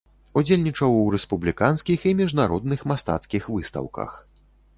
Удзельнічаў 0.39 0.95
у 1.01 1.03
рэспубліканскіх 1.15 1.99
і 2.13 2.15
міжнародных 2.23 2.79
мастацкіх 2.93 3.43
выстаўках. 3.53 4.19